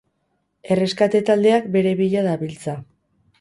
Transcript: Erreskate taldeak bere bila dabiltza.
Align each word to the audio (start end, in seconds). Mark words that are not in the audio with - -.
Erreskate 0.75 1.21
taldeak 1.27 1.67
bere 1.77 1.93
bila 2.01 2.25
dabiltza. 2.31 2.77